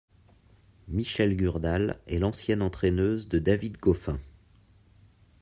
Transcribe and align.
Michèle 0.87 1.37
Gurdal 1.37 1.99
est 2.07 2.17
l'ancienne 2.17 2.63
entraîneuse 2.63 3.29
de 3.29 3.37
David 3.37 3.77
Goffin. 3.77 4.19